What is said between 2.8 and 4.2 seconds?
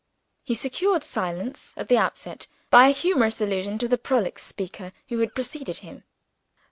a humorous allusion to the